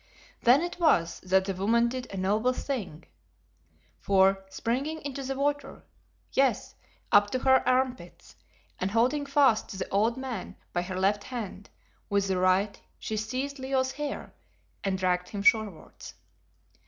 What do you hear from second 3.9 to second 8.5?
for springing into the water yes, up to her armpits